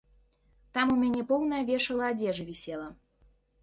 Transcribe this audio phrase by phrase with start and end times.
[0.77, 2.93] Там у мяне поўнае вешала адзежы вісела.